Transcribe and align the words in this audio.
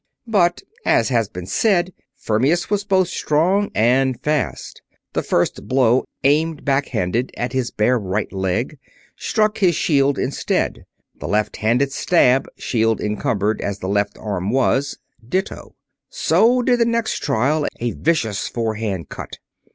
But, 0.25 0.63
as 0.83 1.09
has 1.09 1.29
been 1.29 1.45
said, 1.45 1.93
Fermius 2.17 2.71
was 2.71 2.83
both 2.83 3.07
strong 3.07 3.69
and 3.75 4.19
fast. 4.19 4.81
The 5.13 5.21
first 5.21 5.67
blow, 5.67 6.05
aimed 6.23 6.65
backhand 6.65 7.15
at 7.37 7.53
his 7.53 7.69
bare 7.69 7.99
right 7.99 8.33
leg, 8.33 8.79
struck 9.15 9.59
his 9.59 9.75
shield 9.75 10.17
instead. 10.17 10.85
The 11.19 11.27
left 11.27 11.57
handed 11.57 11.91
stab, 11.91 12.47
shield 12.57 12.99
encumbered 12.99 13.61
as 13.61 13.77
the 13.77 13.87
left 13.89 14.17
arm 14.17 14.49
was, 14.49 14.97
ditto. 15.29 15.75
So 16.09 16.63
did 16.63 16.79
the 16.79 16.85
next 16.85 17.19
trial, 17.19 17.67
a 17.79 17.91
vicious 17.91 18.47
forehand 18.47 19.09
cut. 19.09 19.37